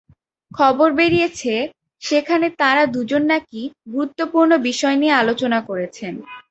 [0.51, 1.53] খবর বেরিয়েছে,
[2.01, 3.61] সেখানে তাঁরা দুজন নাকি
[3.93, 6.13] গুরুত্বপূর্ণ বিষয় নিয়ে আলোচনা করেছেন।